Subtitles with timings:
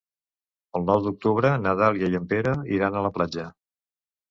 [0.79, 3.49] El nou d'octubre na Dàlia i en Pere iran a la platja.